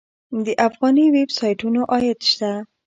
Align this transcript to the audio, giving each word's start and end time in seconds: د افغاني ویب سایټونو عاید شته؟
د 0.45 0.47
افغاني 0.67 1.05
ویب 1.15 1.29
سایټونو 1.39 1.81
عاید 1.91 2.19
شته؟ 2.31 2.51